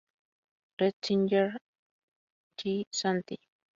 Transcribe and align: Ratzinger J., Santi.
Ratzinger 0.79 1.59
J., 2.57 2.87
Santi. 2.91 3.37